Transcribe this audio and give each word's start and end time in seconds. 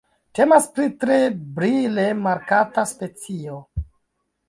Temas 0.37 0.65
pri 0.77 0.87
tre 1.03 1.17
brile 1.59 2.07
markata 2.25 2.89
specio. 2.97 3.65